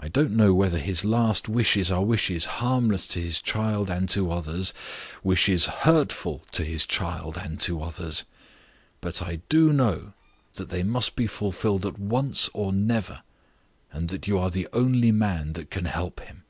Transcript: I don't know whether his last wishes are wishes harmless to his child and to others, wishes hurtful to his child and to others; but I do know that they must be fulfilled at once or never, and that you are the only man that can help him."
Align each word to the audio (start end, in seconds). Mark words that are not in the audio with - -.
I 0.00 0.08
don't 0.08 0.32
know 0.32 0.52
whether 0.52 0.78
his 0.80 1.04
last 1.04 1.48
wishes 1.48 1.92
are 1.92 2.04
wishes 2.04 2.44
harmless 2.58 3.06
to 3.06 3.20
his 3.20 3.40
child 3.40 3.88
and 3.88 4.08
to 4.10 4.32
others, 4.32 4.74
wishes 5.22 5.66
hurtful 5.66 6.42
to 6.50 6.64
his 6.64 6.84
child 6.84 7.36
and 7.40 7.60
to 7.60 7.80
others; 7.80 8.24
but 9.00 9.22
I 9.22 9.42
do 9.48 9.72
know 9.72 10.12
that 10.54 10.70
they 10.70 10.82
must 10.82 11.14
be 11.14 11.28
fulfilled 11.28 11.86
at 11.86 12.00
once 12.00 12.50
or 12.52 12.72
never, 12.72 13.22
and 13.92 14.08
that 14.08 14.26
you 14.26 14.40
are 14.40 14.50
the 14.50 14.66
only 14.72 15.12
man 15.12 15.52
that 15.52 15.70
can 15.70 15.84
help 15.84 16.18
him." 16.18 16.42